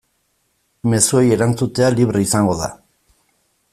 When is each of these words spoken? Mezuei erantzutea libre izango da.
Mezuei 0.93 1.23
erantzutea 1.35 1.91
libre 1.99 2.25
izango 2.29 2.57
da. 2.63 2.71